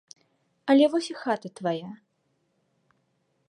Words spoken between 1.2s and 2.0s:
хата твая.